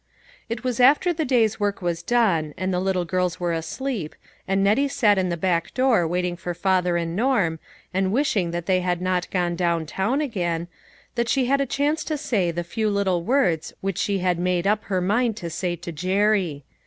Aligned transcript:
It 0.49 0.63
was 0.63 0.79
after 0.79 1.13
the 1.13 1.23
day's 1.25 1.59
work 1.59 1.79
was 1.79 2.01
done, 2.01 2.55
and 2.57 2.73
the 2.73 2.79
little 2.79 3.05
girls 3.05 3.39
were 3.39 3.53
asleep, 3.53 4.15
and 4.47 4.63
Nettie 4.63 4.87
sat 4.87 5.19
in 5.19 5.29
the 5.29 5.37
back 5.37 5.75
door 5.75 6.07
waiting 6.07 6.35
for 6.35 6.55
father 6.55 6.97
and 6.97 7.15
Norm, 7.15 7.59
and 7.93 8.11
wishing 8.11 8.49
that 8.49 8.65
they 8.65 8.79
had 8.81 8.99
not 8.99 9.29
gone 9.29 9.55
down 9.55 9.85
town 9.85 10.19
again, 10.19 10.67
that 11.13 11.29
she 11.29 11.45
had 11.45 11.61
a 11.61 11.67
chance 11.67 12.03
to 12.05 12.17
say 12.17 12.49
the 12.49 12.63
few 12.63 12.89
little 12.89 13.21
words 13.23 13.75
which 13.81 13.99
she 13.99 14.17
had 14.17 14.39
made 14.39 14.65
up 14.65 14.85
her 14.85 15.01
mind 15.01 15.37
to 15.37 15.51
say 15.51 15.75
to 15.75 15.91
Jerry. 15.91 16.63